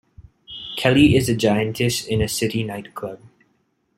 Kelly 0.77 1.15
is 1.15 1.29
a 1.29 1.35
giantess 1.35 2.03
in 2.03 2.23
a 2.23 2.27
city 2.27 2.63
nightclub. 2.63 3.19